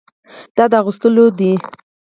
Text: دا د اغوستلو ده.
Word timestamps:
دا 0.55 0.63
د 0.71 0.73
اغوستلو 0.81 1.25
ده. 1.37 1.51